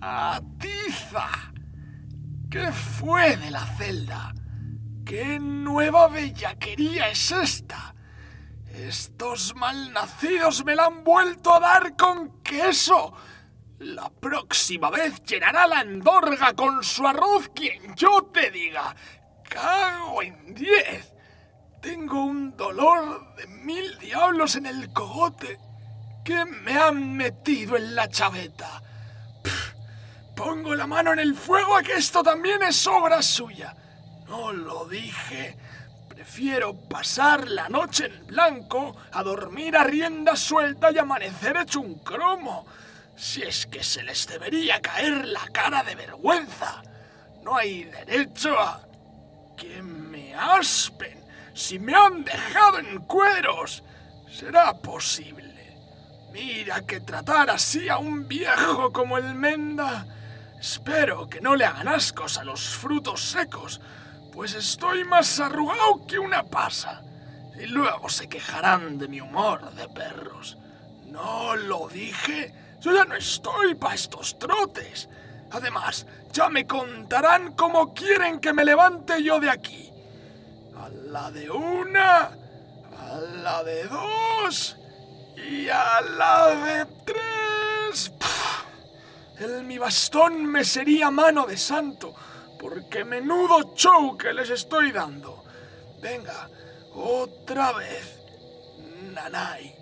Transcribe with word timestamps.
¡Atiza! 0.00 1.28
¿Qué 2.50 2.70
fue 2.72 3.36
de 3.36 3.50
la 3.50 3.64
celda? 3.76 4.34
¿Qué 5.04 5.38
nueva 5.38 6.08
bellaquería 6.08 7.08
es 7.08 7.30
esta? 7.32 7.94
Estos 8.66 9.54
malnacidos 9.54 10.64
me 10.64 10.76
la 10.76 10.86
han 10.86 11.02
vuelto 11.02 11.54
a 11.54 11.60
dar 11.60 11.96
con 11.96 12.42
queso. 12.42 13.14
La 13.78 14.10
próxima 14.10 14.90
vez 14.90 15.22
llenará 15.22 15.66
la 15.66 15.80
andorga 15.80 16.54
con 16.54 16.82
su 16.82 17.06
arroz 17.06 17.50
quien 17.54 17.94
yo 17.94 18.30
te 18.32 18.50
diga. 18.50 18.94
¡Cago 19.48 20.22
en 20.22 20.54
diez! 20.54 21.14
Tengo 21.80 22.24
un 22.24 22.56
dolor 22.56 23.34
de 23.36 23.46
mil 23.46 23.98
diablos 23.98 24.56
en 24.56 24.66
el 24.66 24.92
cogote 24.92 25.58
que 26.24 26.44
me 26.44 26.76
han 26.76 27.16
metido 27.16 27.76
en 27.76 27.94
la 27.94 28.08
chaveta. 28.08 28.82
Pongo 30.36 30.74
la 30.74 30.86
mano 30.86 31.12
en 31.14 31.18
el 31.18 31.34
fuego 31.34 31.76
a 31.76 31.82
que 31.82 31.94
esto 31.94 32.22
también 32.22 32.62
es 32.62 32.86
obra 32.86 33.22
suya. 33.22 33.74
No 34.28 34.52
lo 34.52 34.84
dije. 34.84 35.56
Prefiero 36.08 36.74
pasar 36.74 37.48
la 37.48 37.68
noche 37.68 38.06
en 38.06 38.26
blanco 38.26 38.96
a 39.12 39.22
dormir 39.22 39.76
a 39.76 39.84
rienda 39.84 40.36
suelta 40.36 40.90
y 40.92 40.98
amanecer 40.98 41.56
hecho 41.56 41.80
un 41.80 41.98
cromo. 42.00 42.66
Si 43.16 43.42
es 43.42 43.66
que 43.66 43.82
se 43.82 44.02
les 44.02 44.26
debería 44.26 44.80
caer 44.80 45.26
la 45.26 45.48
cara 45.52 45.82
de 45.82 45.94
vergüenza. 45.94 46.82
No 47.42 47.56
hay 47.56 47.84
derecho 47.84 48.58
a 48.58 48.82
que 49.56 49.80
me 49.82 50.34
aspen 50.34 51.24
si 51.54 51.78
me 51.78 51.94
han 51.94 52.24
dejado 52.24 52.78
en 52.78 52.98
cueros. 53.00 53.82
¿Será 54.30 54.74
posible? 54.74 55.46
Mira 56.32 56.82
que 56.82 57.00
tratar 57.00 57.48
así 57.48 57.88
a 57.88 57.96
un 57.96 58.28
viejo 58.28 58.92
como 58.92 59.16
el 59.16 59.34
Menda. 59.34 60.06
Espero 60.60 61.28
que 61.28 61.40
no 61.40 61.54
le 61.54 61.64
hagan 61.64 61.88
ascos 61.88 62.38
a 62.38 62.44
los 62.44 62.76
frutos 62.76 63.22
secos, 63.22 63.80
pues 64.32 64.54
estoy 64.54 65.04
más 65.04 65.40
arrugado 65.40 66.06
que 66.06 66.18
una 66.18 66.42
pasa. 66.42 67.02
Y 67.58 67.66
luego 67.66 68.08
se 68.08 68.28
quejarán 68.28 68.98
de 68.98 69.08
mi 69.08 69.20
humor 69.20 69.72
de 69.72 69.88
perros. 69.88 70.58
No 71.06 71.56
lo 71.56 71.88
dije. 71.88 72.52
Yo 72.80 72.94
ya 72.94 73.04
no 73.04 73.14
estoy 73.14 73.74
para 73.74 73.94
estos 73.94 74.38
trotes. 74.38 75.08
Además, 75.50 76.06
ya 76.32 76.48
me 76.48 76.66
contarán 76.66 77.52
cómo 77.52 77.94
quieren 77.94 78.40
que 78.40 78.52
me 78.52 78.64
levante 78.64 79.22
yo 79.22 79.40
de 79.40 79.50
aquí. 79.50 79.90
A 80.76 80.88
la 80.88 81.30
de 81.30 81.50
una, 81.50 82.24
a 82.24 83.20
la 83.42 83.64
de 83.64 83.84
dos 83.84 84.76
y 85.36 85.68
a 85.68 86.00
la 86.02 86.48
de 86.48 86.86
tres. 87.06 88.12
El 89.38 89.64
mi 89.64 89.78
bastón 89.78 90.46
me 90.46 90.64
sería 90.64 91.10
mano 91.10 91.46
de 91.46 91.56
santo, 91.56 92.14
porque 92.58 93.04
menudo 93.04 93.74
show 93.74 94.16
que 94.16 94.32
les 94.32 94.50
estoy 94.50 94.92
dando. 94.92 95.44
Venga, 96.00 96.48
otra 96.94 97.72
vez. 97.72 98.18
Nanay. 99.12 99.74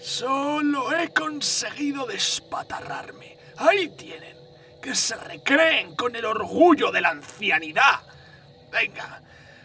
Solo 0.00 0.92
he 0.92 1.08
conseguido 1.12 2.06
despatarrarme. 2.06 3.38
Ahí 3.56 3.88
tienen. 3.90 4.36
Que 4.82 4.94
se 4.94 5.16
recreen 5.16 5.96
con 5.96 6.14
el 6.14 6.26
orgullo 6.26 6.92
de 6.92 7.00
la 7.00 7.10
ancianidad. 7.10 8.00
Venga, 8.70 9.22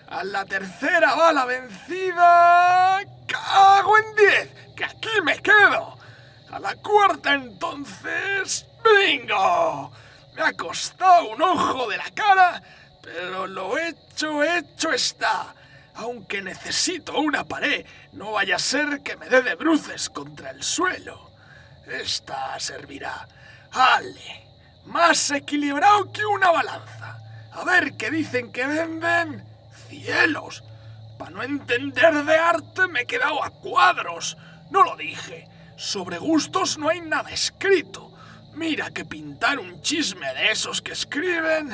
a 0.08 0.24
la 0.24 0.46
tercera 0.46 1.14
bala 1.16 1.46
vencida. 1.46 3.02
¡Cago 3.28 3.98
en 3.98 4.16
diez! 4.16 4.50
¡Que 4.76 4.86
aquí 4.86 5.22
me 5.24 5.38
quedo! 5.40 5.98
A 6.52 6.60
la 6.60 6.76
cuarta 6.76 7.34
entonces. 7.34 8.66
¡Bingo! 8.98 9.92
Me 10.36 10.42
ha 10.42 10.54
costado 10.54 11.30
un 11.30 11.42
ojo 11.42 11.88
de 11.90 11.98
la 11.98 12.10
cara, 12.12 12.62
pero 13.02 13.48
lo 13.48 13.78
hecho, 13.78 14.44
hecho 14.44 14.92
está. 14.92 15.54
Aunque 15.96 16.42
necesito 16.42 17.20
una 17.20 17.44
pared, 17.44 17.86
no 18.14 18.32
vaya 18.32 18.56
a 18.56 18.60
ser 18.60 19.02
que 19.02 19.18
me 19.18 19.28
dé 19.28 19.42
de 19.42 19.56
bruces 19.56 20.10
contra 20.10 20.52
el 20.52 20.64
suelo. 20.64 21.32
Esta 21.86 22.60
servirá. 22.60 23.28
¡Ale! 23.72 24.48
Más 24.86 25.32
equilibrado 25.32 26.12
que 26.12 26.26
una 26.26 26.52
balanza. 26.52 27.20
A 27.52 27.64
ver 27.66 27.98
qué 27.98 28.10
dicen 28.10 28.52
que 28.52 28.66
venden 28.66 29.44
cielos! 29.90 30.64
Para 31.18 31.32
no 31.32 31.44
entender 31.44 32.24
de 32.24 32.38
arte 32.38 32.88
me 32.88 33.02
he 33.02 33.06
quedado 33.06 33.44
a 33.44 33.50
cuadros. 33.50 34.38
No 34.72 34.84
lo 34.84 34.96
dije. 34.96 35.48
Sobre 35.76 36.18
gustos 36.18 36.78
no 36.78 36.88
hay 36.88 37.02
nada 37.02 37.30
escrito. 37.30 38.09
Mira 38.60 38.92
que 38.92 39.06
pintar 39.06 39.58
un 39.58 39.82
chisme 39.82 40.34
de 40.34 40.52
esos 40.52 40.82
que 40.82 40.92
escriben 40.92 41.70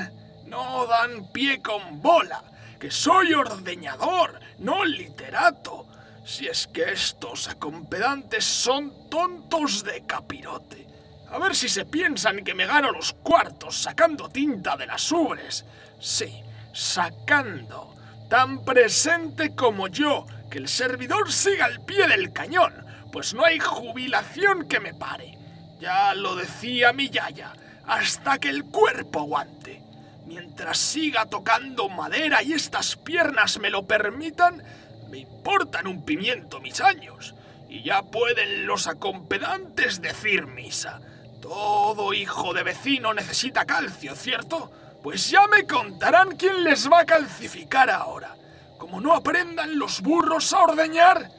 no 0.46 0.85
dan 0.85 1.31
pie 1.31 1.59
con 1.59 2.00
bola. 2.00 2.44
Que 2.79 2.91
soy 2.91 3.34
ordeñador, 3.34 4.40
no 4.59 4.85
literato. 4.85 5.88
Si 6.23 6.46
es 6.46 6.68
que 6.68 6.91
estos 6.91 7.47
acompedantes 7.47 8.46
son 8.46 9.09
tontos 9.09 9.84
de 9.84 10.06
capirote. 10.06 10.85
A 11.31 11.40
ver 11.40 11.56
si 11.56 11.69
se 11.69 11.85
piensan 11.85 12.44
que 12.44 12.53
me 12.53 12.68
gano 12.68 12.91
los 12.91 13.13
cuartos 13.13 13.81
sacando 13.81 14.29
tinta 14.29 14.78
de 14.78 14.85
las 14.85 15.12
ubres. 15.12 15.66
Sí, 16.00 16.44
sacando 16.72 17.96
tan 18.29 18.63
presente 18.63 19.56
como 19.56 19.88
yo, 19.88 20.28
que 20.52 20.59
el 20.59 20.67
servidor 20.67 21.31
siga 21.31 21.66
al 21.66 21.84
pie 21.84 22.07
del 22.07 22.31
cañón, 22.31 22.85
pues 23.12 23.34
no 23.34 23.44
hay 23.44 23.57
jubilación 23.57 24.67
que 24.67 24.79
me 24.79 24.94
pare. 24.94 25.45
Ya 25.80 26.13
lo 26.13 26.36
decía 26.36 26.94
mi 26.94 27.09
yaya, 27.09 27.53
hasta 27.86 28.38
que 28.38 28.50
el 28.50 28.66
cuerpo 28.66 29.22
aguante. 29.22 29.81
Mientras 30.25 30.78
siga 30.78 31.25
tocando 31.28 31.90
madera 31.90 32.41
y 32.41 32.53
estas 32.53 32.96
piernas 32.96 33.59
me 33.59 33.69
lo 33.69 33.85
permitan, 33.85 34.64
me 35.09 35.19
importan 35.19 35.88
un 35.88 36.03
pimiento 36.03 36.59
mis 36.59 36.81
años. 36.81 37.35
Y 37.69 37.84
ya 37.84 38.03
pueden 38.03 38.66
los 38.66 38.88
acompedantes 38.88 40.02
decir 40.02 40.47
misa. 40.47 41.00
Todo 41.41 42.14
hijo 42.14 42.53
de 42.53 42.64
vecino 42.64 43.14
necesita 43.14 43.66
calcio, 43.66 44.16
¿cierto? 44.16 44.72
Pues 45.03 45.30
ya 45.30 45.46
me 45.47 45.68
contarán 45.68 46.35
quién 46.38 46.64
les 46.64 46.90
va 46.90 47.02
a 47.02 47.06
calcificar 47.06 47.91
ahora. 47.91 48.35
Como 48.80 49.00
no 49.00 49.14
aprendan 49.14 49.78
los 49.78 50.02
burros 50.02 50.52
a 50.53 50.64
ordeñar. 50.64 51.30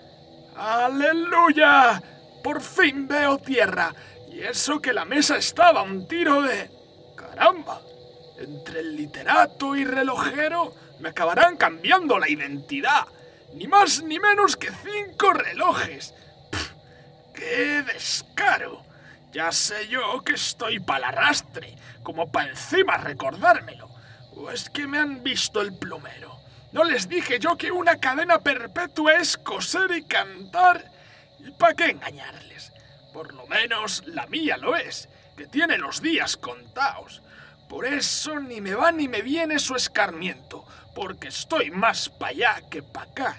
¡Aleluya! 0.56 2.00
Por 2.44 2.60
fin 2.60 3.08
veo 3.08 3.38
tierra. 3.38 3.92
Y 4.36 4.42
eso 4.42 4.82
que 4.82 4.92
la 4.92 5.06
mesa 5.06 5.38
estaba 5.38 5.80
un 5.80 6.06
tiro 6.06 6.42
de... 6.42 6.70
¡Caramba! 7.16 7.80
Entre 8.36 8.80
el 8.80 8.94
literato 8.94 9.74
y 9.74 9.82
relojero 9.82 10.74
me 11.00 11.08
acabarán 11.08 11.56
cambiando 11.56 12.19
la 12.19 12.28
identidad. 12.28 13.06
Ni 13.54 13.66
más 13.66 14.02
ni 14.02 14.20
menos 14.20 14.58
que 14.58 14.69
cinco 14.70 15.32
relojes. 15.32 16.12
¡Qué 17.34 17.82
descaro! 17.84 18.84
Ya 19.32 19.50
sé 19.52 19.88
yo 19.88 20.22
que 20.22 20.34
estoy 20.34 20.80
para 20.80 21.08
arrastre, 21.08 21.75
como 22.02 22.30
para 22.30 22.50
encima 22.50 22.98
recordármelo. 22.98 23.88
¿O 24.34 24.50
es 24.50 24.69
que 24.69 24.86
me 24.86 24.98
han 24.98 25.22
visto 25.22 25.62
el 25.62 25.72
plumero? 25.78 26.41
¿No 26.72 26.84
les 26.84 27.08
dije 27.08 27.38
yo 27.38 27.56
que 27.56 27.72
una 27.72 27.98
cadena 28.00 28.41
perpetua 28.41 29.14
es 29.14 29.38
coser 29.38 29.92
y 29.92 30.02
cantar? 30.02 30.92
¿Y 31.38 31.52
para 31.52 31.72
qué 31.72 31.86
engañarles? 31.86 32.46
Por 33.16 33.32
lo 33.32 33.47
menos 33.47 34.03
la 34.09 34.27
mía 34.27 34.59
lo 34.59 34.77
es, 34.77 35.09
que 35.38 35.47
tiene 35.47 35.78
los 35.78 36.03
días 36.03 36.37
contados. 36.37 37.22
Por 37.66 37.87
eso 37.87 38.38
ni 38.41 38.60
me 38.60 38.75
va 38.75 38.93
ni 38.93 39.09
me 39.09 39.22
viene 39.22 39.59
su 39.59 39.75
escarmiento, 39.75 40.66
porque 40.94 41.28
estoy 41.28 41.71
más 41.71 42.10
para 42.10 42.32
allá 42.32 42.60
que 42.71 42.82
para 42.82 43.10
acá. 43.10 43.37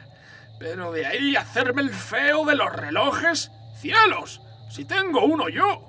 Pero 0.57 0.91
de 0.91 1.05
ahí 1.05 1.35
hacerme 1.35 1.83
el 1.83 1.91
feo 1.91 2.43
de 2.43 2.55
los 2.55 2.73
relojes, 2.73 3.51
cielos, 3.79 4.41
si 4.71 4.83
tengo 4.83 5.23
uno 5.23 5.47
yo. 5.47 5.87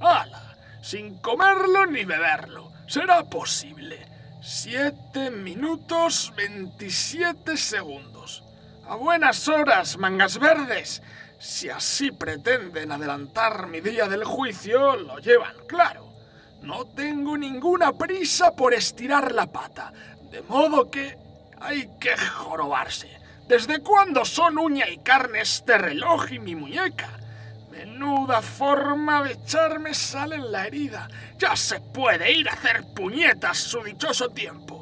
¡Hala! 0.00 0.56
Sin 0.80 1.18
comerlo 1.18 1.84
ni 1.84 2.06
beberlo. 2.06 2.72
¿Será 2.86 3.24
posible? 3.24 4.08
Siete 4.40 5.30
minutos 5.30 6.32
veintisiete 6.34 7.58
segundos. 7.58 8.42
A 8.88 8.94
buenas 8.94 9.46
horas, 9.48 9.98
mangas 9.98 10.38
verdes. 10.38 11.02
Si 11.38 11.70
así 11.70 12.10
pretenden 12.10 12.90
adelantar 12.90 13.68
mi 13.68 13.80
día 13.80 14.08
del 14.08 14.24
juicio, 14.24 14.96
lo 14.96 15.18
llevan 15.20 15.54
claro. 15.68 16.12
No 16.62 16.84
tengo 16.86 17.38
ninguna 17.38 17.92
prisa 17.92 18.56
por 18.56 18.74
estirar 18.74 19.32
la 19.32 19.46
pata, 19.46 19.92
de 20.32 20.42
modo 20.42 20.90
que 20.90 21.16
hay 21.60 21.88
que 22.00 22.16
jorobarse. 22.16 23.08
¿Desde 23.46 23.80
cuándo 23.80 24.24
son 24.24 24.58
uña 24.58 24.88
y 24.88 24.98
carne 24.98 25.40
este 25.40 25.78
reloj 25.78 26.32
y 26.32 26.40
mi 26.40 26.56
muñeca? 26.56 27.08
Menuda 27.70 28.42
forma 28.42 29.22
de 29.22 29.34
echarme 29.34 29.94
sal 29.94 30.32
en 30.32 30.50
la 30.50 30.66
herida. 30.66 31.08
Ya 31.38 31.54
se 31.54 31.80
puede 31.80 32.32
ir 32.32 32.48
a 32.48 32.54
hacer 32.54 32.84
puñetas 32.94 33.58
su 33.58 33.82
dichoso 33.84 34.30
tiempo. 34.30 34.77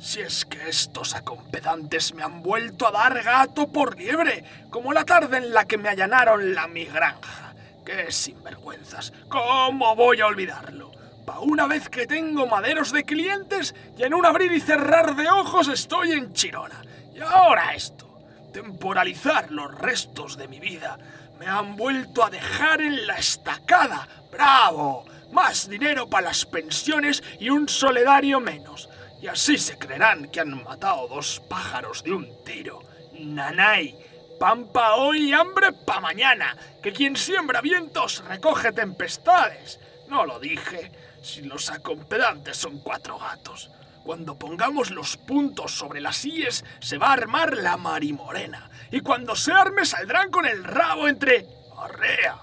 Si 0.00 0.20
es 0.20 0.44
que 0.44 0.68
estos 0.68 1.14
acompedantes 1.16 2.14
me 2.14 2.22
han 2.22 2.40
vuelto 2.40 2.86
a 2.86 2.92
dar 2.92 3.20
gato 3.22 3.66
por 3.66 3.98
liebre, 3.98 4.44
como 4.70 4.92
la 4.92 5.04
tarde 5.04 5.38
en 5.38 5.52
la 5.52 5.64
que 5.64 5.76
me 5.76 5.88
allanaron 5.88 6.54
la 6.54 6.68
mi 6.68 6.84
granja. 6.84 7.52
¡Qué 7.84 8.12
sinvergüenzas! 8.12 9.12
¿Cómo 9.28 9.96
voy 9.96 10.20
a 10.20 10.26
olvidarlo? 10.26 10.92
Pa' 11.26 11.40
una 11.40 11.66
vez 11.66 11.88
que 11.88 12.06
tengo 12.06 12.46
maderos 12.46 12.92
de 12.92 13.04
clientes 13.04 13.74
y 13.96 14.04
en 14.04 14.14
un 14.14 14.24
abrir 14.24 14.52
y 14.52 14.60
cerrar 14.60 15.16
de 15.16 15.28
ojos 15.28 15.66
estoy 15.68 16.12
en 16.12 16.32
Chirona. 16.32 16.80
Y 17.12 17.20
ahora 17.20 17.74
esto. 17.74 18.08
Temporalizar 18.52 19.50
los 19.50 19.74
restos 19.74 20.36
de 20.36 20.46
mi 20.46 20.60
vida. 20.60 20.96
Me 21.40 21.46
han 21.46 21.76
vuelto 21.76 22.24
a 22.24 22.30
dejar 22.30 22.80
en 22.80 23.06
la 23.06 23.16
estacada. 23.16 24.06
¡Bravo! 24.30 25.04
Más 25.32 25.68
dinero 25.68 26.08
para 26.08 26.28
las 26.28 26.46
pensiones 26.46 27.22
y 27.40 27.50
un 27.50 27.68
soledario 27.68 28.40
menos. 28.40 28.88
Y 29.20 29.26
así 29.26 29.58
se 29.58 29.76
creerán 29.76 30.28
que 30.28 30.40
han 30.40 30.62
matado 30.62 31.08
dos 31.08 31.42
pájaros 31.48 32.04
de 32.04 32.12
un 32.12 32.44
tiro. 32.44 32.80
Nanay, 33.18 33.98
pan 34.38 34.68
pa 34.68 34.94
hoy 34.94 35.30
y 35.30 35.32
hambre 35.32 35.72
pa 35.72 36.00
mañana. 36.00 36.56
Que 36.82 36.92
quien 36.92 37.16
siembra 37.16 37.60
vientos 37.60 38.24
recoge 38.24 38.72
tempestades. 38.72 39.80
No 40.08 40.24
lo 40.24 40.38
dije. 40.38 40.92
Si 41.22 41.42
los 41.42 41.68
acompedantes 41.70 42.56
son 42.56 42.78
cuatro 42.78 43.18
gatos. 43.18 43.70
Cuando 44.04 44.38
pongamos 44.38 44.90
los 44.90 45.16
puntos 45.16 45.72
sobre 45.72 46.00
las 46.00 46.24
IES 46.24 46.64
se 46.80 46.96
va 46.96 47.08
a 47.08 47.14
armar 47.14 47.56
la 47.56 47.76
marimorena. 47.76 48.70
Y 48.90 49.00
cuando 49.00 49.34
se 49.34 49.52
arme 49.52 49.84
saldrán 49.84 50.30
con 50.30 50.46
el 50.46 50.64
rabo 50.64 51.08
entre... 51.08 51.46
Arrea, 51.76 52.38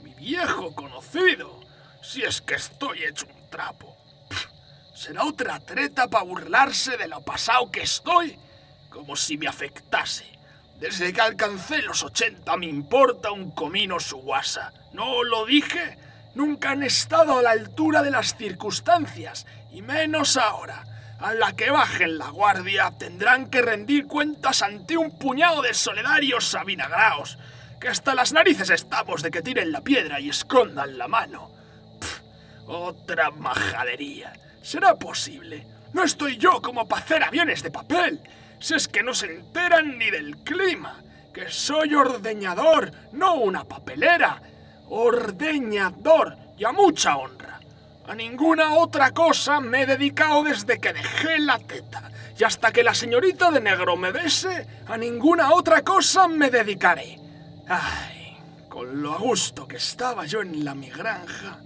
mi 0.00 0.12
viejo 0.14 0.74
conocido. 0.74 1.60
Si 2.02 2.22
es 2.22 2.40
que 2.40 2.54
estoy 2.54 3.04
hecho 3.04 3.26
un 3.26 3.48
trapo. 3.50 3.93
¿Será 4.94 5.24
otra 5.24 5.58
treta 5.58 6.06
para 6.06 6.24
burlarse 6.24 6.96
de 6.96 7.08
lo 7.08 7.20
pasado 7.20 7.70
que 7.70 7.82
estoy? 7.82 8.38
Como 8.90 9.16
si 9.16 9.36
me 9.36 9.48
afectase. 9.48 10.24
Desde 10.78 11.12
que 11.12 11.20
alcancé 11.20 11.82
los 11.82 12.04
80 12.04 12.56
me 12.56 12.66
importa 12.66 13.32
un 13.32 13.50
comino 13.50 13.98
su 13.98 14.18
guasa. 14.18 14.72
¿No 14.92 15.24
lo 15.24 15.46
dije? 15.46 15.98
Nunca 16.36 16.70
han 16.70 16.84
estado 16.84 17.38
a 17.38 17.42
la 17.42 17.50
altura 17.50 18.02
de 18.02 18.12
las 18.12 18.36
circunstancias, 18.36 19.46
y 19.72 19.82
menos 19.82 20.36
ahora. 20.36 20.84
A 21.18 21.34
la 21.34 21.54
que 21.54 21.70
bajen 21.70 22.16
la 22.16 22.28
guardia 22.28 22.92
tendrán 22.96 23.50
que 23.50 23.62
rendir 23.62 24.06
cuentas 24.06 24.62
ante 24.62 24.96
un 24.96 25.18
puñado 25.18 25.62
de 25.62 25.74
soledarios 25.74 26.54
avinagraos, 26.54 27.36
que 27.80 27.88
hasta 27.88 28.14
las 28.14 28.32
narices 28.32 28.70
estamos 28.70 29.22
de 29.22 29.32
que 29.32 29.42
tiren 29.42 29.72
la 29.72 29.80
piedra 29.80 30.20
y 30.20 30.28
escondan 30.28 30.98
la 30.98 31.08
mano. 31.08 31.50
otra 32.66 33.30
majadería. 33.30 34.32
¿Será 34.64 34.94
posible? 34.94 35.66
No 35.92 36.04
estoy 36.04 36.38
yo 36.38 36.62
como 36.62 36.88
para 36.88 37.02
hacer 37.02 37.22
aviones 37.22 37.62
de 37.62 37.70
papel. 37.70 38.18
Si 38.58 38.74
es 38.74 38.88
que 38.88 39.02
no 39.02 39.12
se 39.12 39.26
enteran 39.26 39.98
ni 39.98 40.10
del 40.10 40.38
clima. 40.38 41.02
Que 41.34 41.50
soy 41.50 41.94
ordeñador, 41.94 42.90
no 43.12 43.34
una 43.34 43.64
papelera. 43.64 44.40
Ordeñador 44.88 46.38
y 46.56 46.64
a 46.64 46.72
mucha 46.72 47.14
honra. 47.18 47.60
A 48.08 48.14
ninguna 48.14 48.72
otra 48.72 49.10
cosa 49.10 49.60
me 49.60 49.82
he 49.82 49.86
dedicado 49.86 50.42
desde 50.42 50.80
que 50.80 50.94
dejé 50.94 51.38
la 51.40 51.58
teta. 51.58 52.10
Y 52.38 52.44
hasta 52.44 52.72
que 52.72 52.82
la 52.82 52.94
señorita 52.94 53.50
de 53.50 53.60
negro 53.60 53.98
me 53.98 54.12
bese, 54.12 54.66
a 54.88 54.96
ninguna 54.96 55.52
otra 55.52 55.82
cosa 55.82 56.26
me 56.26 56.48
dedicaré. 56.48 57.18
Ay, 57.68 58.38
con 58.70 59.02
lo 59.02 59.12
a 59.12 59.18
gusto 59.18 59.68
que 59.68 59.76
estaba 59.76 60.24
yo 60.24 60.40
en 60.40 60.64
la 60.64 60.74
mi 60.74 60.88
granja, 60.88 61.58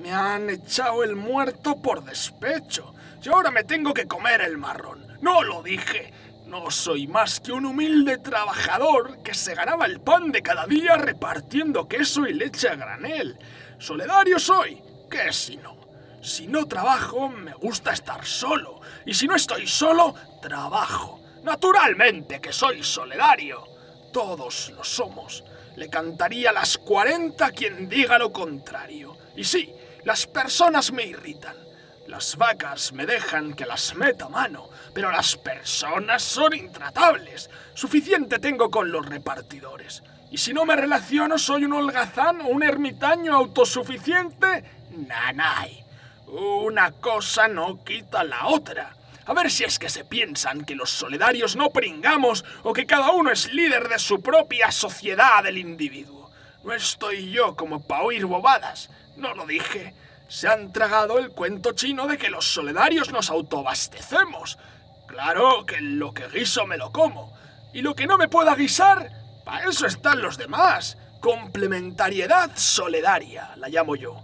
me 0.00 0.12
han 0.12 0.48
echado 0.48 1.04
el 1.04 1.14
muerto 1.14 1.80
por 1.80 2.04
despecho. 2.04 2.94
Y 3.22 3.28
ahora 3.28 3.50
me 3.50 3.64
tengo 3.64 3.92
que 3.92 4.06
comer 4.06 4.40
el 4.40 4.56
marrón. 4.56 5.06
No 5.20 5.42
lo 5.42 5.62
dije. 5.62 6.12
No 6.46 6.70
soy 6.70 7.06
más 7.06 7.38
que 7.38 7.52
un 7.52 7.66
humilde 7.66 8.18
trabajador 8.18 9.22
que 9.22 9.34
se 9.34 9.54
ganaba 9.54 9.86
el 9.86 10.00
pan 10.00 10.32
de 10.32 10.42
cada 10.42 10.66
día 10.66 10.96
repartiendo 10.96 11.86
queso 11.86 12.26
y 12.26 12.32
leche 12.32 12.68
a 12.68 12.74
granel. 12.74 13.38
Soledario 13.78 14.38
soy. 14.38 14.82
¿Qué 15.10 15.32
si 15.32 15.58
no? 15.58 15.76
Si 16.22 16.46
no 16.46 16.66
trabajo, 16.66 17.28
me 17.28 17.52
gusta 17.54 17.92
estar 17.92 18.24
solo. 18.24 18.80
Y 19.06 19.14
si 19.14 19.26
no 19.26 19.36
estoy 19.36 19.66
solo, 19.66 20.14
trabajo. 20.40 21.20
Naturalmente 21.44 22.40
que 22.40 22.52
soy 22.52 22.82
soledario. 22.82 23.62
Todos 24.12 24.70
lo 24.70 24.82
somos. 24.82 25.44
Le 25.76 25.88
cantaría 25.88 26.52
las 26.52 26.78
40 26.78 27.46
a 27.46 27.52
quien 27.52 27.88
diga 27.88 28.18
lo 28.18 28.32
contrario. 28.32 29.16
Y 29.36 29.44
sí, 29.44 29.72
las 30.04 30.26
personas 30.26 30.92
me 30.92 31.04
irritan. 31.04 31.56
Las 32.06 32.36
vacas 32.36 32.92
me 32.92 33.06
dejan 33.06 33.54
que 33.54 33.66
las 33.66 33.94
meta 33.94 34.28
mano, 34.28 34.68
pero 34.94 35.10
las 35.10 35.36
personas 35.36 36.22
son 36.22 36.54
intratables. 36.54 37.50
Suficiente 37.74 38.38
tengo 38.38 38.70
con 38.70 38.90
los 38.90 39.06
repartidores. 39.06 40.02
Y 40.30 40.38
si 40.38 40.52
no 40.52 40.64
me 40.64 40.76
relaciono, 40.76 41.38
soy 41.38 41.64
un 41.64 41.72
holgazán 41.74 42.40
o 42.40 42.48
un 42.48 42.62
ermitaño 42.62 43.34
autosuficiente, 43.34 44.64
nanay. 44.90 45.84
Una 46.26 46.92
cosa 46.92 47.48
no 47.48 47.84
quita 47.84 48.24
la 48.24 48.46
otra. 48.46 48.94
A 49.26 49.34
ver 49.34 49.50
si 49.50 49.64
es 49.64 49.78
que 49.78 49.88
se 49.88 50.04
piensan 50.04 50.64
que 50.64 50.74
los 50.74 50.90
soledarios 50.90 51.56
no 51.56 51.70
pringamos 51.70 52.44
o 52.62 52.72
que 52.72 52.86
cada 52.86 53.10
uno 53.12 53.30
es 53.30 53.52
líder 53.52 53.88
de 53.88 53.98
su 53.98 54.22
propia 54.22 54.72
sociedad 54.72 55.42
del 55.44 55.58
individuo. 55.58 56.30
No 56.64 56.72
estoy 56.72 57.30
yo 57.30 57.54
como 57.54 57.86
para 57.86 58.02
oír 58.02 58.26
bobadas. 58.26 58.90
No 59.20 59.34
lo 59.34 59.46
dije. 59.46 59.94
Se 60.28 60.48
han 60.48 60.72
tragado 60.72 61.18
el 61.18 61.30
cuento 61.30 61.72
chino 61.72 62.06
de 62.06 62.16
que 62.16 62.30
los 62.30 62.54
soledarios 62.54 63.12
nos 63.12 63.28
autoabastecemos. 63.28 64.58
Claro 65.06 65.66
que 65.66 65.80
lo 65.82 66.14
que 66.14 66.26
guiso 66.28 66.66
me 66.66 66.78
lo 66.78 66.90
como. 66.90 67.36
Y 67.74 67.82
lo 67.82 67.94
que 67.94 68.06
no 68.06 68.16
me 68.16 68.28
pueda 68.28 68.54
guisar, 68.54 69.10
para 69.44 69.68
eso 69.68 69.86
están 69.86 70.22
los 70.22 70.38
demás. 70.38 70.96
Complementariedad 71.20 72.50
solidaria, 72.56 73.50
la 73.56 73.68
llamo 73.68 73.94
yo. 73.94 74.22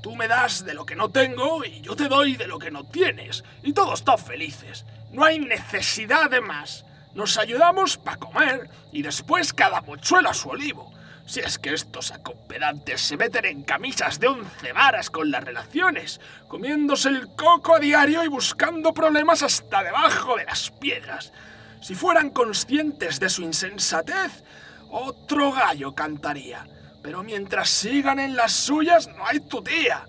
Tú 0.00 0.14
me 0.14 0.28
das 0.28 0.64
de 0.64 0.74
lo 0.74 0.86
que 0.86 0.94
no 0.94 1.08
tengo 1.08 1.64
y 1.64 1.80
yo 1.80 1.96
te 1.96 2.06
doy 2.06 2.36
de 2.36 2.46
lo 2.46 2.60
que 2.60 2.70
no 2.70 2.84
tienes. 2.84 3.42
Y 3.64 3.72
todos 3.72 3.98
están 3.98 4.18
felices. 4.18 4.86
No 5.10 5.24
hay 5.24 5.40
necesidad 5.40 6.30
de 6.30 6.40
más. 6.40 6.84
Nos 7.14 7.36
ayudamos 7.36 7.96
para 7.96 8.18
comer 8.18 8.70
y 8.92 9.02
después 9.02 9.52
cada 9.52 9.80
mochuelo 9.80 10.30
a 10.30 10.34
su 10.34 10.50
olivo. 10.50 10.92
Si 11.26 11.40
es 11.40 11.58
que 11.58 11.72
estos 11.72 12.10
acopedantes 12.10 13.00
se 13.00 13.16
meten 13.16 13.44
en 13.44 13.62
camisas 13.62 14.18
de 14.18 14.28
once 14.28 14.72
varas 14.72 15.10
con 15.10 15.30
las 15.30 15.44
relaciones, 15.44 16.20
comiéndose 16.48 17.08
el 17.08 17.28
coco 17.36 17.76
a 17.76 17.78
diario 17.78 18.24
y 18.24 18.28
buscando 18.28 18.92
problemas 18.92 19.42
hasta 19.42 19.84
debajo 19.84 20.36
de 20.36 20.44
las 20.44 20.70
piedras. 20.70 21.32
Si 21.80 21.94
fueran 21.94 22.30
conscientes 22.30 23.20
de 23.20 23.28
su 23.28 23.42
insensatez, 23.42 24.42
otro 24.90 25.52
gallo 25.52 25.94
cantaría. 25.94 26.66
Pero 27.02 27.22
mientras 27.22 27.70
sigan 27.70 28.18
en 28.18 28.36
las 28.36 28.52
suyas, 28.52 29.08
no 29.08 29.26
hay 29.26 29.40
tu 29.40 29.62
tía. 29.62 30.04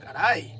Caray, 0.00 0.54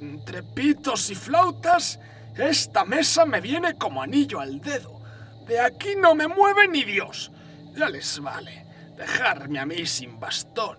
entre 0.00 0.42
pitos 0.42 1.10
y 1.10 1.14
flautas, 1.14 1.98
esta 2.36 2.84
mesa 2.84 3.26
me 3.26 3.40
viene 3.40 3.74
como 3.74 4.02
anillo 4.02 4.40
al 4.40 4.60
dedo. 4.60 5.00
De 5.46 5.60
aquí 5.60 5.96
no 5.96 6.14
me 6.14 6.28
mueve 6.28 6.68
ni 6.68 6.84
Dios. 6.84 7.30
Ya 7.74 7.88
les 7.88 8.20
vale. 8.20 8.64
Dejarme 9.00 9.58
a 9.58 9.64
mí 9.64 9.86
sin 9.86 10.20
bastón. 10.20 10.76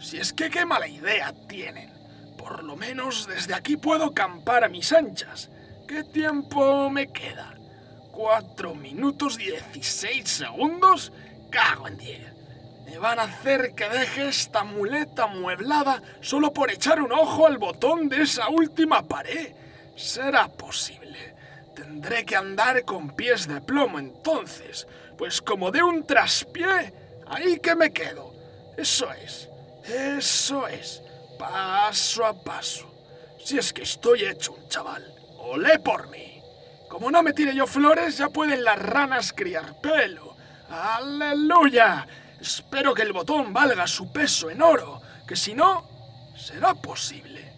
Si 0.00 0.16
es 0.16 0.32
que 0.32 0.48
qué 0.48 0.64
mala 0.64 0.88
idea 0.88 1.34
tienen. 1.46 1.92
Por 2.38 2.64
lo 2.64 2.74
menos 2.74 3.26
desde 3.26 3.52
aquí 3.52 3.76
puedo 3.76 4.12
campar 4.12 4.64
a 4.64 4.68
mis 4.70 4.90
anchas. 4.94 5.50
¿Qué 5.86 6.02
tiempo 6.02 6.88
me 6.88 7.12
queda? 7.12 7.54
¿Cuatro 8.12 8.74
minutos 8.74 9.36
dieciséis 9.36 10.30
segundos? 10.30 11.12
Cago 11.50 11.86
en 11.88 11.98
diez. 11.98 12.32
Me 12.86 12.96
van 12.96 13.18
a 13.18 13.24
hacer 13.24 13.74
que 13.74 13.90
deje 13.90 14.28
esta 14.28 14.64
muleta 14.64 15.26
mueblada 15.26 16.02
solo 16.22 16.54
por 16.54 16.70
echar 16.70 17.02
un 17.02 17.12
ojo 17.12 17.46
al 17.46 17.58
botón 17.58 18.08
de 18.08 18.22
esa 18.22 18.48
última 18.48 19.02
pared. 19.02 19.52
Será 19.96 20.48
posible. 20.48 21.34
Tendré 21.76 22.24
que 22.24 22.36
andar 22.36 22.86
con 22.86 23.10
pies 23.10 23.46
de 23.46 23.60
plomo 23.60 23.98
entonces, 23.98 24.88
pues 25.18 25.42
como 25.42 25.70
de 25.70 25.82
un 25.82 26.06
traspié, 26.06 26.94
ahí 27.30 27.58
que 27.60 27.74
me 27.74 27.92
quedo. 27.92 28.32
Eso 28.76 29.10
es, 29.12 29.48
eso 29.84 30.68
es, 30.68 31.02
paso 31.38 32.26
a 32.26 32.34
paso. 32.34 32.92
Si 33.42 33.58
es 33.58 33.72
que 33.72 33.82
estoy 33.82 34.24
hecho 34.24 34.52
un 34.52 34.68
chaval, 34.68 35.04
olé 35.38 35.78
por 35.78 36.08
mí. 36.08 36.42
Como 36.88 37.10
no 37.10 37.22
me 37.22 37.32
tire 37.32 37.54
yo 37.54 37.66
flores, 37.66 38.18
ya 38.18 38.28
pueden 38.28 38.64
las 38.64 38.78
ranas 38.78 39.32
criar 39.32 39.80
pelo. 39.80 40.36
¡Aleluya! 40.68 42.06
Espero 42.40 42.94
que 42.94 43.02
el 43.02 43.12
botón 43.12 43.52
valga 43.52 43.86
su 43.86 44.12
peso 44.12 44.50
en 44.50 44.62
oro, 44.62 45.00
que 45.26 45.36
si 45.36 45.54
no, 45.54 45.88
será 46.36 46.74
posible. 46.74 47.52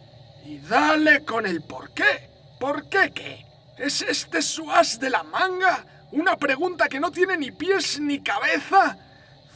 Y 0.45 0.59
dale 0.59 1.25
con 1.25 1.47
el 1.47 1.63
por 1.63 1.93
qué. 1.93 2.31
¿Por 2.59 2.89
qué 2.89 3.11
qué? 3.13 3.47
¿Es 3.77 4.03
este 4.03 4.43
su 4.43 4.71
as 4.71 5.01
de 5.01 5.11
la 5.11 5.23
manga? 5.23 5.85
¿Una 6.13 6.37
pregunta 6.37 6.89
que 6.89 7.01
no 7.01 7.11
tiene 7.11 7.37
ni 7.37 7.51
pies 7.51 7.99
ni 8.01 8.23
cabeza? 8.23 8.99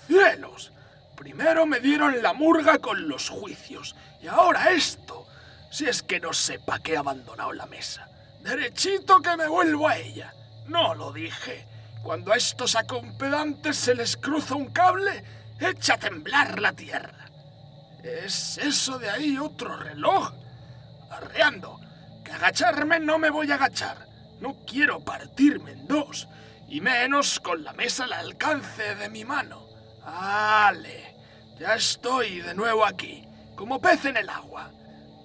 ¡Cielos! 0.06 0.72
Primero 1.16 1.66
me 1.66 1.80
dieron 1.80 2.22
la 2.22 2.32
murga 2.32 2.78
con 2.78 3.08
los 3.08 3.28
juicios, 3.28 3.96
y 4.20 4.28
ahora 4.28 4.70
esto. 4.70 5.26
Si 5.70 5.86
es 5.86 6.02
que 6.02 6.20
no 6.20 6.32
sepa 6.32 6.78
que 6.78 6.94
he 6.94 6.96
abandonado 6.96 7.52
la 7.52 7.66
mesa. 7.66 8.08
Derechito 8.40 9.20
que 9.20 9.36
me 9.36 9.48
vuelvo 9.48 9.88
a 9.88 9.96
ella. 9.96 10.32
No 10.68 10.94
lo 10.94 11.12
dije. 11.12 11.66
Cuando 12.02 12.32
a 12.32 12.36
estos 12.36 12.76
acompedantes 12.76 13.76
se 13.76 13.94
les 13.94 14.16
cruza 14.16 14.54
un 14.54 14.66
cable, 14.66 15.25
echa 15.58 15.94
a 15.94 15.98
temblar 15.98 16.60
la 16.60 16.72
tierra. 16.72 17.26
¿Es 18.02 18.58
eso 18.58 18.98
de 18.98 19.10
ahí 19.10 19.38
otro 19.38 19.76
reloj? 19.76 20.32
arreando. 21.10 21.80
Que 22.25 22.32
agacharme 22.32 23.00
no 23.00 23.18
me 23.18 23.30
voy 23.30 23.50
a 23.50 23.54
agachar. 23.54 24.06
No 24.40 24.56
quiero 24.66 25.00
partirme 25.00 25.72
en 25.72 25.86
dos, 25.86 26.28
y 26.68 26.80
menos 26.80 27.40
con 27.40 27.64
la 27.64 27.72
mesa 27.72 28.04
al 28.04 28.12
alcance 28.12 28.94
de 28.96 29.08
mi 29.08 29.25
mano. 29.25 29.65
¡Ale! 30.06 31.16
Ya 31.58 31.75
estoy 31.75 32.40
de 32.40 32.54
nuevo 32.54 32.84
aquí, 32.84 33.26
como 33.54 33.80
pez 33.80 34.04
en 34.04 34.16
el 34.16 34.30
agua. 34.30 34.70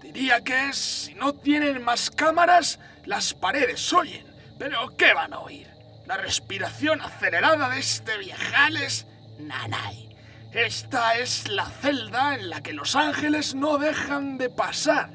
Diría 0.01 0.41
que 0.41 0.73
si 0.73 1.13
no 1.13 1.33
tienen 1.33 1.83
más 1.83 2.09
cámaras, 2.09 2.79
las 3.05 3.33
paredes 3.33 3.93
oyen. 3.93 4.25
Pero 4.57 4.95
¿qué 4.97 5.13
van 5.13 5.33
a 5.33 5.39
oír? 5.39 5.67
La 6.07 6.17
respiración 6.17 7.01
acelerada 7.01 7.69
de 7.69 7.79
este 7.79 8.17
viajales 8.17 9.05
nanay. 9.39 10.09
Esta 10.51 11.17
es 11.17 11.47
la 11.47 11.65
celda 11.65 12.35
en 12.35 12.49
la 12.49 12.61
que 12.61 12.73
los 12.73 12.95
ángeles 12.95 13.55
no 13.55 13.77
dejan 13.77 14.37
de 14.37 14.49
pasar. 14.49 15.09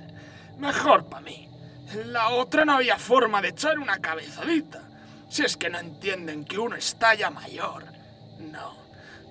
Mejor 0.58 1.06
para 1.06 1.22
mí. 1.22 1.48
En 1.92 2.12
la 2.12 2.30
otra 2.30 2.64
no 2.64 2.74
había 2.74 2.98
forma 2.98 3.42
de 3.42 3.48
echar 3.48 3.78
una 3.78 3.98
cabezadita. 3.98 4.82
Si 5.28 5.44
es 5.44 5.56
que 5.56 5.68
no 5.68 5.78
entienden 5.78 6.44
que 6.44 6.58
uno 6.58 6.76
está 6.76 7.14
ya 7.14 7.30
mayor. 7.30 7.84
No, 8.38 8.85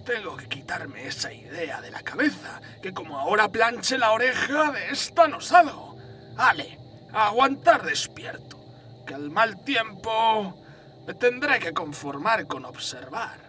tengo 0.05 0.37
que 0.37 0.47
quitarme 0.47 1.07
esa 1.07 1.33
idea 1.33 1.81
de 1.81 1.91
la 1.91 2.03
cabeza, 2.03 2.61
que 2.81 2.93
como 2.93 3.19
ahora 3.19 3.49
planche 3.49 3.97
la 3.97 4.11
oreja, 4.11 4.71
de 4.71 4.91
esta 4.91 5.27
no 5.27 5.41
salgo. 5.41 5.97
Ale, 6.37 6.79
aguantar 7.11 7.83
despierto, 7.83 8.57
que 9.05 9.15
al 9.15 9.31
mal 9.31 9.63
tiempo 9.63 10.63
me 11.07 11.15
tendré 11.15 11.59
que 11.59 11.73
conformar 11.73 12.45
con 12.45 12.65
observar. 12.65 13.39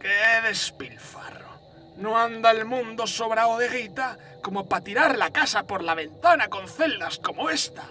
¡Qué 0.00 0.48
despilfarro! 0.48 1.58
No 1.96 2.16
anda 2.16 2.50
el 2.50 2.64
mundo 2.64 3.06
sobrado 3.06 3.58
de 3.58 3.68
guita 3.68 4.16
como 4.42 4.66
para 4.66 4.84
tirar 4.84 5.18
la 5.18 5.30
casa 5.30 5.64
por 5.64 5.82
la 5.82 5.94
ventana 5.94 6.48
con 6.48 6.68
celdas 6.68 7.18
como 7.18 7.50
esta. 7.50 7.84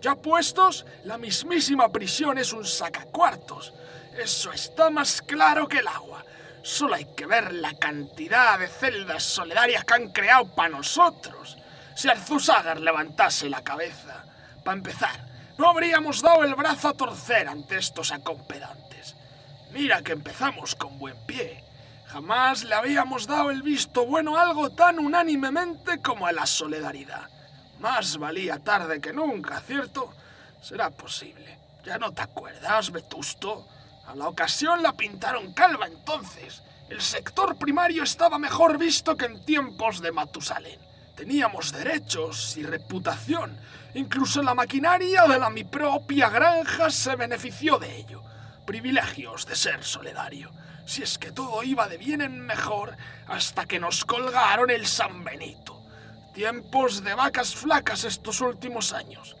Ya 0.00 0.16
puestos, 0.16 0.84
la 1.04 1.16
mismísima 1.16 1.90
prisión 1.90 2.38
es 2.38 2.52
un 2.52 2.66
sacacuartos. 2.66 3.72
Eso 4.18 4.52
está 4.52 4.90
más 4.90 5.22
claro 5.22 5.68
que 5.68 5.78
el 5.78 5.86
agua. 5.86 6.24
Solo 6.62 6.94
hay 6.94 7.06
que 7.16 7.26
ver 7.26 7.52
la 7.52 7.74
cantidad 7.74 8.58
de 8.58 8.68
celdas 8.68 9.24
solidarias 9.24 9.84
que 9.84 9.94
han 9.94 10.12
creado 10.12 10.54
para 10.54 10.68
nosotros. 10.68 11.58
Si 11.96 12.08
Arzusagar 12.08 12.80
levantase 12.80 13.50
la 13.50 13.62
cabeza, 13.62 14.24
para 14.64 14.76
empezar, 14.76 15.26
no 15.58 15.68
habríamos 15.68 16.22
dado 16.22 16.44
el 16.44 16.54
brazo 16.54 16.88
a 16.88 16.94
torcer 16.94 17.48
ante 17.48 17.78
estos 17.78 18.12
acompedantes. 18.12 19.16
Mira 19.72 20.02
que 20.02 20.12
empezamos 20.12 20.74
con 20.76 20.98
buen 20.98 21.16
pie. 21.26 21.64
Jamás 22.06 22.62
le 22.64 22.74
habíamos 22.74 23.26
dado 23.26 23.50
el 23.50 23.62
visto 23.62 24.06
bueno 24.06 24.36
a 24.36 24.42
algo 24.42 24.70
tan 24.70 24.98
unánimemente 24.98 26.00
como 26.00 26.26
a 26.26 26.32
la 26.32 26.46
solidaridad. 26.46 27.28
Más 27.80 28.18
valía 28.18 28.58
tarde 28.58 29.00
que 29.00 29.12
nunca, 29.12 29.60
¿cierto? 29.60 30.12
Será 30.60 30.90
posible. 30.90 31.58
¿Ya 31.84 31.98
no 31.98 32.12
te 32.12 32.22
acuerdas, 32.22 32.92
Vetusto? 32.92 33.66
A 34.12 34.14
la 34.14 34.28
ocasión 34.28 34.82
la 34.82 34.92
pintaron 34.92 35.54
calva 35.54 35.86
entonces. 35.86 36.62
El 36.90 37.00
sector 37.00 37.56
primario 37.56 38.02
estaba 38.02 38.38
mejor 38.38 38.76
visto 38.76 39.16
que 39.16 39.24
en 39.24 39.42
tiempos 39.42 40.02
de 40.02 40.12
Matusalén. 40.12 40.78
Teníamos 41.16 41.72
derechos 41.72 42.58
y 42.58 42.62
reputación. 42.62 43.56
Incluso 43.94 44.42
la 44.42 44.52
maquinaria 44.52 45.22
de 45.22 45.38
la 45.38 45.48
mi 45.48 45.64
propia 45.64 46.28
granja 46.28 46.90
se 46.90 47.16
benefició 47.16 47.78
de 47.78 47.96
ello. 47.96 48.22
Privilegios 48.66 49.46
de 49.46 49.56
ser 49.56 49.82
solidario 49.82 50.50
si 50.84 51.02
es 51.02 51.16
que 51.16 51.30
todo 51.30 51.62
iba 51.62 51.88
de 51.88 51.96
bien 51.96 52.20
en 52.20 52.40
mejor 52.40 52.96
hasta 53.28 53.64
que 53.64 53.80
nos 53.80 54.04
colgaron 54.04 54.68
el 54.68 54.86
San 54.86 55.24
Benito. 55.24 55.80
Tiempos 56.34 57.02
de 57.02 57.14
vacas 57.14 57.54
flacas 57.54 58.04
estos 58.04 58.42
últimos 58.42 58.92
años. 58.92 59.36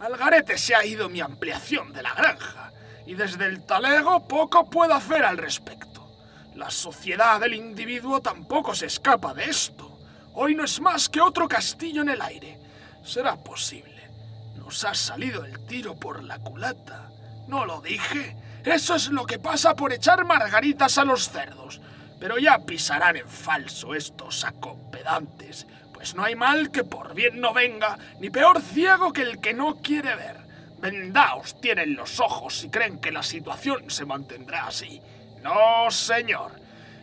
Al 0.00 0.16
garete 0.16 0.56
se 0.56 0.74
ha 0.74 0.86
ido 0.86 1.10
mi 1.10 1.20
ampliación 1.20 1.92
de 1.92 2.02
la 2.02 2.14
granja 2.14 2.72
y 3.06 3.14
desde 3.14 3.46
el 3.46 3.64
talego 3.64 4.26
poco 4.26 4.68
puedo 4.68 4.94
hacer 4.94 5.24
al 5.24 5.38
respecto. 5.38 6.08
La 6.54 6.70
sociedad 6.70 7.40
del 7.40 7.54
individuo 7.54 8.20
tampoco 8.20 8.74
se 8.74 8.86
escapa 8.86 9.34
de 9.34 9.44
esto. 9.44 9.98
Hoy 10.34 10.54
no 10.54 10.64
es 10.64 10.80
más 10.80 11.08
que 11.08 11.20
otro 11.20 11.48
castillo 11.48 12.02
en 12.02 12.10
el 12.10 12.22
aire. 12.22 12.58
Será 13.04 13.36
posible. 13.36 14.10
Nos 14.56 14.84
ha 14.84 14.94
salido 14.94 15.44
el 15.44 15.66
tiro 15.66 15.94
por 15.96 16.22
la 16.22 16.38
culata. 16.38 17.10
¿No 17.48 17.66
lo 17.66 17.80
dije? 17.80 18.36
Eso 18.64 18.94
es 18.94 19.08
lo 19.08 19.26
que 19.26 19.38
pasa 19.38 19.74
por 19.74 19.92
echar 19.92 20.24
margaritas 20.24 20.96
a 20.96 21.04
los 21.04 21.28
cerdos. 21.28 21.80
Pero 22.18 22.38
ya 22.38 22.58
pisarán 22.60 23.16
en 23.16 23.28
falso 23.28 23.94
estos 23.94 24.44
acompedantes, 24.44 25.66
pues 25.92 26.14
no 26.14 26.24
hay 26.24 26.36
mal 26.36 26.70
que 26.70 26.84
por 26.84 27.14
bien 27.14 27.40
no 27.40 27.52
venga, 27.52 27.98
ni 28.20 28.30
peor 28.30 28.62
ciego 28.62 29.12
que 29.12 29.22
el 29.22 29.40
que 29.40 29.52
no 29.52 29.82
quiere 29.82 30.14
ver. 30.14 30.43
Vendaos 30.84 31.58
tienen 31.62 31.96
los 31.96 32.20
ojos 32.20 32.58
si 32.58 32.68
creen 32.68 32.98
que 32.98 33.10
la 33.10 33.22
situación 33.22 33.88
se 33.88 34.04
mantendrá 34.04 34.66
así. 34.66 35.00
No, 35.42 35.90
señor. 35.90 36.52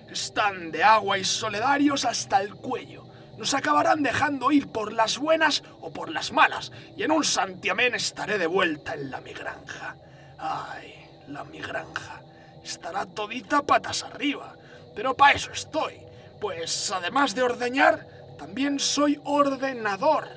Están 0.07 0.69
de 0.69 0.83
agua 0.83 1.17
y 1.17 1.23
soledarios 1.23 2.05
hasta 2.05 2.43
el 2.43 2.53
cuello. 2.53 3.07
Nos 3.39 3.55
acabarán 3.55 4.03
dejando 4.03 4.51
ir 4.51 4.67
por 4.67 4.93
las 4.93 5.17
buenas 5.17 5.63
o 5.79 5.89
por 5.89 6.11
las 6.11 6.31
malas, 6.31 6.71
y 6.95 7.01
en 7.01 7.11
un 7.11 7.23
santiamén 7.23 7.95
estaré 7.95 8.37
de 8.37 8.45
vuelta 8.45 8.93
en 8.93 9.09
la 9.09 9.19
mi 9.19 9.33
granja. 9.33 9.95
Ay, 10.37 10.93
la 11.29 11.43
mi 11.45 11.59
granja. 11.59 12.21
Estará 12.63 13.07
todita 13.07 13.63
patas 13.63 14.03
arriba. 14.03 14.55
Pero 14.93 15.15
para 15.15 15.33
eso 15.33 15.51
estoy. 15.51 15.95
Pues 16.39 16.91
además 16.91 17.33
de 17.33 17.41
ordeñar, 17.41 18.05
también 18.37 18.79
soy 18.79 19.19
ordenador. 19.23 20.27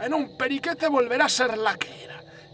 En 0.00 0.14
un 0.14 0.38
periquete 0.38 0.88
volverá 0.88 1.26
a 1.26 1.28
ser 1.28 1.58
la 1.58 1.76
que. 1.76 2.05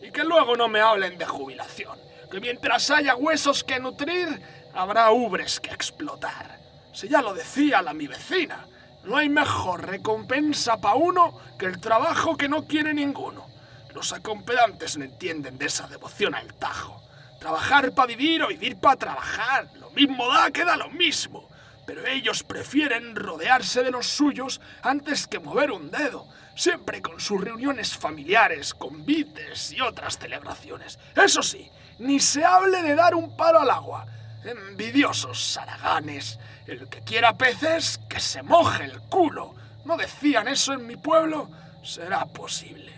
Y 0.02 0.10
que 0.10 0.24
luego 0.24 0.56
no 0.56 0.68
me 0.68 0.80
hablen 0.80 1.16
de 1.16 1.24
jubilación. 1.24 1.98
Que 2.30 2.40
mientras 2.40 2.90
haya 2.90 3.14
huesos 3.14 3.62
que 3.62 3.78
nutrir, 3.78 4.42
habrá 4.74 5.10
ubres 5.12 5.60
que 5.60 5.70
explotar. 5.70 6.58
Si 6.92 7.08
ya 7.08 7.22
lo 7.22 7.32
decía 7.32 7.80
la 7.80 7.94
mi 7.94 8.06
vecina, 8.06 8.66
no 9.04 9.16
hay 9.16 9.28
mejor 9.28 9.86
recompensa 9.86 10.80
para 10.80 10.96
uno 10.96 11.38
que 11.58 11.66
el 11.66 11.80
trabajo 11.80 12.36
que 12.36 12.48
no 12.48 12.66
quiere 12.66 12.92
ninguno. 12.92 13.46
Los 13.94 14.12
acompedantes 14.12 14.96
no 14.96 15.04
entienden 15.04 15.58
de 15.58 15.66
esa 15.66 15.86
devoción 15.86 16.34
al 16.34 16.54
tajo. 16.54 17.02
Trabajar 17.38 17.92
para 17.92 18.06
vivir 18.06 18.42
o 18.42 18.48
vivir 18.48 18.76
para 18.78 18.96
trabajar. 18.96 19.68
Lo 19.74 19.90
mismo 19.90 20.32
da 20.32 20.50
que 20.50 20.64
da 20.64 20.76
lo 20.76 20.90
mismo. 20.90 21.48
Pero 21.86 22.06
ellos 22.06 22.42
prefieren 22.42 23.16
rodearse 23.16 23.82
de 23.82 23.90
los 23.90 24.06
suyos 24.06 24.60
antes 24.82 25.26
que 25.26 25.40
mover 25.40 25.72
un 25.72 25.90
dedo, 25.90 26.28
siempre 26.54 27.02
con 27.02 27.18
sus 27.20 27.40
reuniones 27.40 27.96
familiares, 27.96 28.74
convites 28.74 29.72
y 29.72 29.80
otras 29.80 30.18
celebraciones. 30.18 30.98
Eso 31.16 31.42
sí, 31.42 31.70
ni 31.98 32.20
se 32.20 32.44
hable 32.44 32.82
de 32.82 32.94
dar 32.94 33.14
un 33.14 33.36
palo 33.36 33.60
al 33.60 33.70
agua. 33.70 34.06
Envidiosos 34.44 35.42
saraganes. 35.42 36.38
El 36.66 36.88
que 36.88 37.00
quiera 37.00 37.36
peces, 37.36 38.00
que 38.08 38.20
se 38.20 38.42
moje 38.42 38.84
el 38.84 39.00
culo. 39.02 39.54
¿No 39.84 39.96
decían 39.96 40.48
eso 40.48 40.72
en 40.72 40.86
mi 40.86 40.96
pueblo? 40.96 41.50
Será 41.82 42.24
posible. 42.26 42.92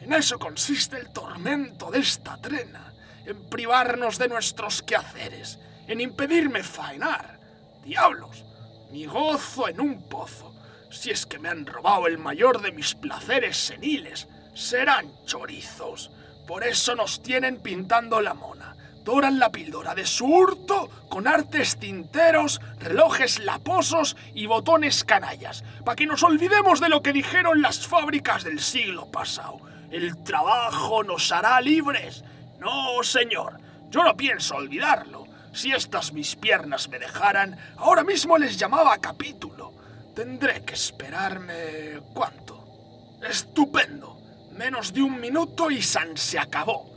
En 0.00 0.14
eso 0.14 0.38
consiste 0.38 0.96
el 0.96 1.10
tormento 1.10 1.90
de 1.90 1.98
esta 1.98 2.38
trena 2.38 2.90
en 3.26 3.48
privarnos 3.48 4.18
de 4.18 4.28
nuestros 4.28 4.82
quehaceres, 4.82 5.58
en 5.86 6.00
impedirme 6.00 6.62
faenar. 6.62 7.39
Diablos, 7.84 8.44
mi 8.90 9.06
gozo 9.06 9.68
en 9.68 9.80
un 9.80 10.08
pozo. 10.08 10.54
Si 10.90 11.10
es 11.10 11.24
que 11.24 11.38
me 11.38 11.48
han 11.48 11.66
robado 11.66 12.06
el 12.06 12.18
mayor 12.18 12.60
de 12.60 12.72
mis 12.72 12.94
placeres 12.94 13.56
seniles, 13.56 14.28
serán 14.54 15.10
chorizos. 15.24 16.10
Por 16.46 16.64
eso 16.64 16.94
nos 16.94 17.22
tienen 17.22 17.60
pintando 17.60 18.20
la 18.20 18.34
mona. 18.34 18.74
Doran 19.04 19.38
la 19.38 19.50
píldora 19.50 19.94
de 19.94 20.04
su 20.04 20.26
hurto 20.26 20.90
con 21.08 21.26
artes 21.26 21.78
tinteros, 21.78 22.60
relojes 22.78 23.38
laposos 23.38 24.16
y 24.34 24.46
botones 24.46 25.04
canallas, 25.04 25.64
para 25.84 25.96
que 25.96 26.06
nos 26.06 26.22
olvidemos 26.22 26.80
de 26.80 26.90
lo 26.90 27.02
que 27.02 27.12
dijeron 27.12 27.62
las 27.62 27.86
fábricas 27.86 28.44
del 28.44 28.60
siglo 28.60 29.10
pasado. 29.10 29.58
El 29.90 30.22
trabajo 30.22 31.02
nos 31.02 31.32
hará 31.32 31.60
libres. 31.60 32.24
No, 32.58 33.02
señor, 33.02 33.58
yo 33.88 34.04
no 34.04 34.16
pienso 34.16 34.56
olvidarlo. 34.56 35.29
Si 35.52 35.72
estas 35.72 36.12
mis 36.12 36.36
piernas 36.36 36.88
me 36.88 36.98
dejaran, 36.98 37.56
ahora 37.76 38.04
mismo 38.04 38.38
les 38.38 38.56
llamaba 38.56 38.98
capítulo. 38.98 39.72
Tendré 40.14 40.64
que 40.64 40.74
esperarme... 40.74 42.00
¿Cuánto? 42.14 43.18
Estupendo. 43.28 44.18
Menos 44.52 44.92
de 44.92 45.02
un 45.02 45.20
minuto 45.20 45.70
y 45.70 45.82
San 45.82 46.16
se 46.16 46.38
acabó. 46.38 46.90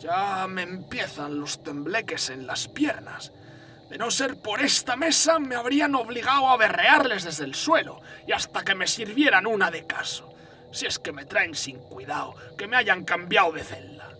ya 0.00 0.46
me 0.48 0.62
empiezan 0.62 1.38
los 1.38 1.62
tembleques 1.62 2.30
en 2.30 2.46
las 2.46 2.68
piernas. 2.68 3.32
De 3.88 3.98
no 3.98 4.10
ser 4.10 4.36
por 4.40 4.60
esta 4.60 4.96
mesa, 4.96 5.38
me 5.38 5.54
habrían 5.54 5.94
obligado 5.94 6.48
a 6.48 6.56
berrearles 6.56 7.24
desde 7.24 7.44
el 7.44 7.54
suelo 7.54 8.00
y 8.26 8.32
hasta 8.32 8.64
que 8.64 8.74
me 8.74 8.88
sirvieran 8.88 9.46
una 9.46 9.70
de 9.70 9.86
caso. 9.86 10.34
Si 10.72 10.86
es 10.86 10.98
que 10.98 11.12
me 11.12 11.24
traen 11.24 11.54
sin 11.54 11.78
cuidado, 11.78 12.34
que 12.58 12.66
me 12.66 12.76
hayan 12.76 13.04
cambiado 13.04 13.52
de 13.52 13.62
celda 13.62 14.16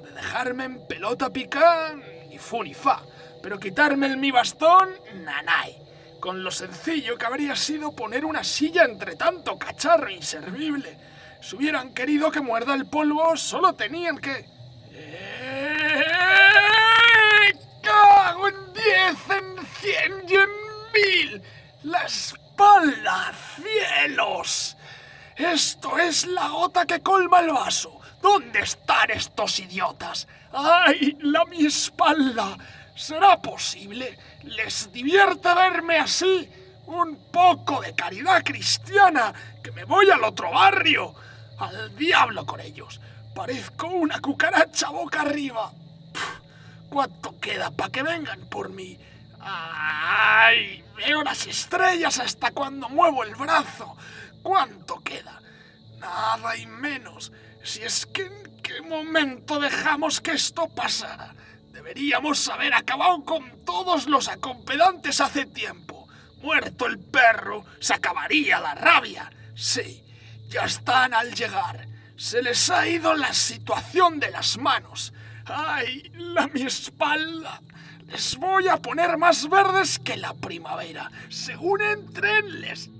de 0.00 0.10
dejarme 0.10 0.64
en 0.64 0.86
pelota 0.86 1.30
picar, 1.30 1.96
ni 2.34 2.38
fu 2.38 2.62
ni 2.64 2.74
fa. 2.74 3.00
Pero 3.40 3.60
quitarme 3.60 4.06
el 4.06 4.16
mi 4.16 4.32
bastón, 4.32 4.90
nanay. 5.24 5.78
Con 6.18 6.42
lo 6.42 6.50
sencillo 6.50 7.16
que 7.16 7.26
habría 7.26 7.54
sido 7.54 7.94
poner 7.94 8.24
una 8.24 8.42
silla 8.42 8.82
entre 8.84 9.14
tanto 9.14 9.56
cacharro 9.56 10.10
inservible. 10.10 10.98
Si 11.40 11.54
hubieran 11.54 11.94
querido 11.94 12.32
que 12.32 12.40
muerda 12.40 12.74
el 12.74 12.86
polvo, 12.86 13.36
solo 13.36 13.74
tenían 13.74 14.18
que... 14.18 14.46
¡Eh! 14.92 16.02
¡Cago 17.82 18.48
en 18.48 18.72
diez, 18.72 19.30
en 19.30 19.66
cien 19.78 20.24
y 20.26 20.34
en 20.34 20.50
mil! 20.94 21.42
¡La 21.84 22.02
espalda! 22.04 23.32
¡Cielos! 23.54 24.76
Esto 25.36 25.98
es 25.98 26.26
la 26.26 26.48
gota 26.48 26.84
que 26.86 27.00
colma 27.00 27.40
el 27.40 27.50
vaso. 27.50 28.00
¿Dónde 28.24 28.60
están 28.60 29.10
estos 29.10 29.58
idiotas? 29.58 30.26
¡Ay, 30.50 31.18
la 31.20 31.44
mi 31.44 31.66
espalda! 31.66 32.56
¿Será 32.96 33.36
posible? 33.42 34.18
¿Les 34.44 34.90
divierte 34.90 35.54
verme 35.54 35.98
así? 35.98 36.48
Un 36.86 37.30
poco 37.30 37.82
de 37.82 37.94
caridad 37.94 38.42
cristiana, 38.42 39.30
que 39.62 39.70
me 39.72 39.84
voy 39.84 40.08
al 40.08 40.24
otro 40.24 40.50
barrio. 40.50 41.14
Al 41.58 41.94
diablo 41.96 42.46
con 42.46 42.60
ellos. 42.60 42.98
Parezco 43.34 43.88
una 43.88 44.18
cucaracha 44.20 44.88
boca 44.88 45.20
arriba. 45.20 45.70
¿Cuánto 46.88 47.38
queda 47.38 47.70
para 47.72 47.92
que 47.92 48.02
vengan 48.02 48.40
por 48.48 48.70
mí? 48.70 48.98
¡Ay! 49.38 50.82
Veo 50.96 51.22
las 51.22 51.46
estrellas 51.46 52.18
hasta 52.20 52.52
cuando 52.52 52.88
muevo 52.88 53.22
el 53.22 53.34
brazo. 53.34 53.98
¿Cuánto 54.42 55.00
queda? 55.00 55.42
Nada 55.98 56.56
y 56.56 56.64
menos. 56.64 57.30
Si 57.64 57.82
es 57.82 58.04
que 58.04 58.26
en 58.26 58.60
qué 58.62 58.82
momento 58.82 59.58
dejamos 59.58 60.20
que 60.20 60.32
esto 60.32 60.68
pasara. 60.68 61.34
Deberíamos 61.72 62.46
haber 62.48 62.74
acabado 62.74 63.24
con 63.24 63.64
todos 63.64 64.06
los 64.06 64.28
acompedantes 64.28 65.20
hace 65.22 65.46
tiempo. 65.46 66.06
Muerto 66.42 66.86
el 66.86 66.98
perro, 66.98 67.64
se 67.80 67.94
acabaría 67.94 68.60
la 68.60 68.74
rabia. 68.74 69.32
Sí, 69.54 70.04
ya 70.48 70.64
están 70.64 71.14
al 71.14 71.34
llegar. 71.34 71.88
Se 72.16 72.42
les 72.42 72.68
ha 72.68 72.86
ido 72.86 73.14
la 73.14 73.32
situación 73.32 74.20
de 74.20 74.30
las 74.30 74.58
manos. 74.58 75.14
¡Ay, 75.46 76.12
la 76.14 76.46
mi 76.48 76.62
espalda! 76.62 77.62
Les 78.06 78.36
voy 78.36 78.68
a 78.68 78.76
poner 78.76 79.16
más 79.16 79.48
verdes 79.48 79.98
que 79.98 80.18
la 80.18 80.34
primavera. 80.34 81.10
Según 81.30 81.80
entren, 81.80 82.60
les 82.60 82.90